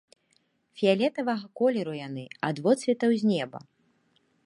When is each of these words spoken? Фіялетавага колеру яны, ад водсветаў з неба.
Фіялетавага 0.81 1.45
колеру 1.61 1.93
яны, 2.07 2.25
ад 2.51 2.55
водсветаў 2.65 3.11
з 3.25 3.33
неба. 3.35 3.59